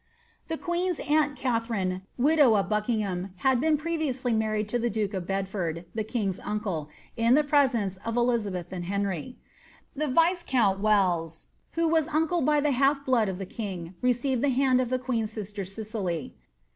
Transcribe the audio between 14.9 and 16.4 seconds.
queen's sister Cicely